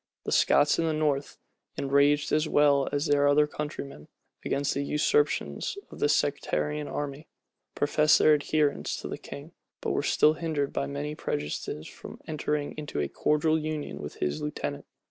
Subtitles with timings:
[0.23, 1.37] The Scots in the north,
[1.77, 4.07] enraged, as well as their other countrymen,
[4.43, 7.27] against the usurpations of the sectarian army,
[7.75, 12.73] professed their adherence to the king; but were still hindered by many prejudices from entering
[12.79, 14.85] into a cordial union with his lieutenant.